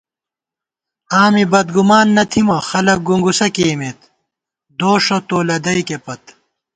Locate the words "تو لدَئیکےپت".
5.27-6.23